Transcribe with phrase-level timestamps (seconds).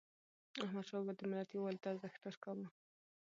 [0.63, 2.67] احمدشاه بابا د ملت یووالي ته ارزښت ورکاوه.